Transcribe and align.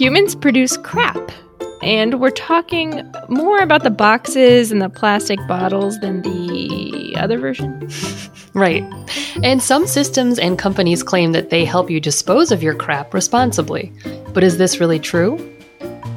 Humans 0.00 0.34
produce 0.36 0.78
crap. 0.78 1.30
And 1.82 2.22
we're 2.22 2.30
talking 2.30 3.06
more 3.28 3.58
about 3.58 3.82
the 3.82 3.90
boxes 3.90 4.72
and 4.72 4.80
the 4.80 4.88
plastic 4.88 5.38
bottles 5.46 5.98
than 6.00 6.22
the 6.22 7.14
other 7.18 7.38
version. 7.38 7.86
Right. 8.52 8.82
And 9.44 9.62
some 9.62 9.86
systems 9.86 10.36
and 10.36 10.58
companies 10.58 11.04
claim 11.04 11.30
that 11.32 11.50
they 11.50 11.64
help 11.64 11.88
you 11.88 12.00
dispose 12.00 12.50
of 12.50 12.64
your 12.64 12.74
crap 12.74 13.14
responsibly. 13.14 13.92
But 14.34 14.42
is 14.42 14.58
this 14.58 14.80
really 14.80 14.98
true? 14.98 15.38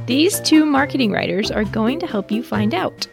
These 0.07 0.39
two 0.39 0.65
marketing 0.65 1.11
writers 1.11 1.51
are 1.51 1.63
going 1.63 1.99
to 1.99 2.07
help 2.07 2.31
you 2.31 2.41
find 2.41 2.73
out. 2.73 3.05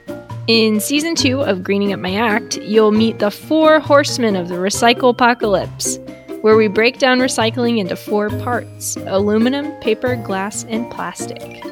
In 0.47 0.81
season 0.81 1.15
two 1.15 1.43
of 1.43 1.63
Greening 1.63 1.93
Up 1.93 2.01
My 2.01 2.15
Act, 2.15 2.57
you'll 2.63 2.93
meet 2.93 3.19
the 3.19 3.31
four 3.31 3.79
horsemen 3.79 4.37
of 4.37 4.49
the 4.49 4.55
recycle 4.55 5.11
apocalypse, 5.11 5.99
where 6.43 6.57
we 6.57 6.69
break 6.69 6.99
down 6.99 7.19
recycling 7.19 7.79
into 7.79 7.97
four 7.97 8.31
parts 8.31 8.97
aluminum, 9.07 9.73
paper, 9.81 10.17
glass, 10.17 10.65
and 10.65 10.91
plastic. 10.91 11.63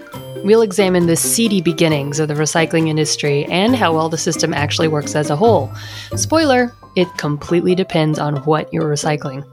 We'll 0.44 0.62
examine 0.62 1.06
the 1.06 1.16
seedy 1.16 1.60
beginnings 1.60 2.20
of 2.20 2.28
the 2.28 2.34
recycling 2.34 2.88
industry 2.88 3.44
and 3.46 3.74
how 3.74 3.94
well 3.94 4.08
the 4.08 4.18
system 4.18 4.54
actually 4.54 4.88
works 4.88 5.16
as 5.16 5.30
a 5.30 5.36
whole. 5.36 5.72
Spoiler, 6.14 6.72
it 6.96 7.08
completely 7.16 7.74
depends 7.74 8.18
on 8.18 8.36
what 8.44 8.72
you're 8.72 8.88
recycling. 8.88 9.44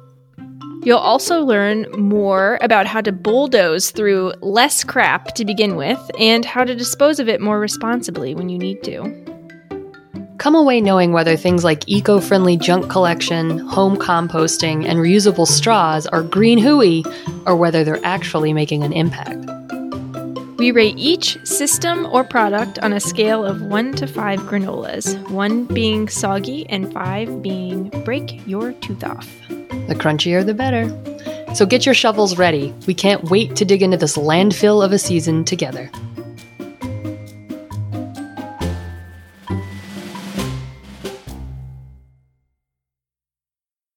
You'll 0.84 1.00
also 1.00 1.42
learn 1.42 1.88
more 1.98 2.60
about 2.62 2.86
how 2.86 3.02
to 3.02 3.12
bulldoze 3.12 3.90
through 3.90 4.34
less 4.42 4.84
crap 4.84 5.34
to 5.34 5.44
begin 5.44 5.76
with 5.76 6.00
and 6.20 6.46
how 6.46 6.64
to 6.64 6.76
dispose 6.76 7.20
of 7.20 7.28
it 7.28 7.42
more 7.42 7.60
responsibly 7.60 8.36
when 8.36 8.50
you 8.50 8.60
need 8.60 8.84
to. 8.84 9.35
Come 10.46 10.54
away 10.54 10.80
knowing 10.80 11.12
whether 11.12 11.36
things 11.36 11.64
like 11.64 11.90
eco 11.90 12.20
friendly 12.20 12.56
junk 12.56 12.88
collection, 12.88 13.58
home 13.58 13.98
composting, 13.98 14.86
and 14.86 15.00
reusable 15.00 15.48
straws 15.48 16.06
are 16.06 16.22
green 16.22 16.60
hooey 16.60 17.04
or 17.48 17.56
whether 17.56 17.84
they're 17.84 18.06
actually 18.06 18.54
making 18.54 18.84
an 18.84 18.94
impact. 18.94 19.44
We 20.60 20.70
rate 20.70 21.00
each 21.00 21.44
system 21.48 22.06
or 22.06 22.24
product 22.24 22.78
on 22.84 22.94
a 22.94 23.00
scale 23.00 23.44
of 23.44 23.60
1 23.60 23.94
to 23.94 24.06
5 24.06 24.42
granolas, 24.42 25.20
1 25.32 25.66
being 25.66 26.08
soggy 26.08 26.70
and 26.70 26.94
5 26.94 27.42
being 27.42 27.90
break 28.06 28.46
your 28.46 28.74
tooth 28.74 29.04
off. 29.04 29.28
The 29.50 29.96
crunchier, 29.98 30.46
the 30.46 30.54
better. 30.54 30.86
So 31.56 31.66
get 31.66 31.88
your 31.88 31.96
shovels 31.96 32.38
ready. 32.38 32.72
We 32.86 32.94
can't 32.94 33.32
wait 33.32 33.56
to 33.56 33.66
dig 33.66 33.82
into 33.82 33.98
this 33.98 34.16
landfill 34.16 34.86
of 34.86 34.92
a 34.92 35.00
season 35.00 35.44
together. 35.44 35.90